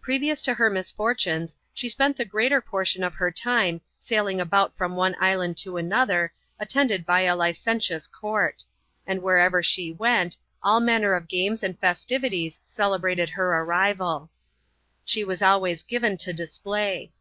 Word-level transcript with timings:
Previous 0.00 0.42
to 0.42 0.54
her 0.54 0.68
misfortunes, 0.68 1.54
she 1.72 1.88
spent 1.88 2.16
the 2.16 2.24
greater 2.24 2.60
portion 2.60 3.04
of 3.04 3.14
her 3.14 3.30
time 3.30 3.80
sailing 4.00 4.40
about 4.40 4.76
from 4.76 4.96
one 4.96 5.14
island 5.20 5.56
to 5.58 5.76
another, 5.76 6.32
attended 6.58 7.06
by 7.06 7.20
a 7.20 7.36
licentious 7.36 8.08
court; 8.08 8.64
and 9.06 9.22
wherever 9.22 9.62
she 9.62 9.92
went, 9.92 10.36
all 10.60 10.80
manner 10.80 11.12
of 11.14 11.28
games 11.28 11.62
and 11.62 11.78
festivities 11.78 12.58
celebrated 12.66 13.28
her 13.28 13.52
arrivaL 13.64 14.28
She 15.04 15.22
was 15.22 15.40
always 15.40 15.84
given 15.84 16.16
to 16.16 16.32
display. 16.32 17.08